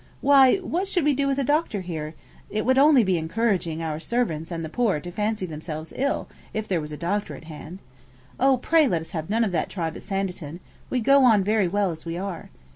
'Why, 0.19 0.55
what 0.55 0.87
should 0.87 1.03
we 1.03 1.13
do 1.13 1.27
with 1.27 1.37
a 1.37 1.43
doctor 1.43 1.81
here? 1.81 2.15
It 2.49 2.65
would 2.65 2.79
only 2.79 3.03
be 3.03 3.19
encouraging 3.19 3.83
our 3.83 3.99
servants 3.99 4.49
and 4.49 4.65
the 4.65 4.67
poor 4.67 4.99
to 4.99 5.11
fancy 5.11 5.45
themselves 5.45 5.93
ill, 5.95 6.27
if 6.55 6.67
there 6.67 6.81
was 6.81 6.91
a 6.91 6.97
doctor 6.97 7.35
at 7.35 7.43
hand. 7.43 7.77
Oh, 8.39 8.57
pray 8.57 8.87
let 8.87 9.01
us 9.01 9.11
have 9.11 9.29
none 9.29 9.43
of 9.43 9.51
that 9.51 9.69
tribe 9.69 9.95
at 9.95 10.01
Sanditon: 10.01 10.59
we 10.89 11.01
go 11.01 11.23
on 11.23 11.43
very 11.43 11.67
well 11.67 11.91
as 11.91 12.03
we 12.03 12.17
are. 12.17 12.49